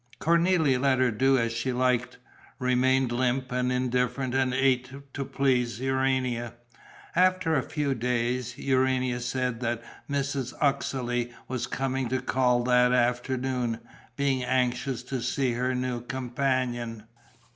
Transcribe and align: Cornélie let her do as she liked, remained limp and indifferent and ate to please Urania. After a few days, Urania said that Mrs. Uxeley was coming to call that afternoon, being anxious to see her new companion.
Cornélie 0.19 0.81
let 0.81 0.97
her 0.97 1.11
do 1.11 1.37
as 1.37 1.53
she 1.53 1.71
liked, 1.71 2.17
remained 2.57 3.11
limp 3.11 3.51
and 3.51 3.71
indifferent 3.71 4.33
and 4.33 4.51
ate 4.51 4.89
to 5.13 5.23
please 5.23 5.79
Urania. 5.79 6.55
After 7.15 7.53
a 7.55 7.61
few 7.61 7.93
days, 7.93 8.57
Urania 8.57 9.19
said 9.19 9.59
that 9.59 9.83
Mrs. 10.09 10.53
Uxeley 10.59 11.31
was 11.47 11.67
coming 11.67 12.09
to 12.09 12.19
call 12.19 12.63
that 12.63 12.91
afternoon, 12.91 13.77
being 14.15 14.43
anxious 14.43 15.03
to 15.03 15.21
see 15.21 15.53
her 15.53 15.75
new 15.75 16.01
companion. 16.01 17.03